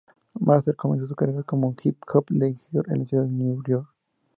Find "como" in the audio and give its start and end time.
1.43-1.75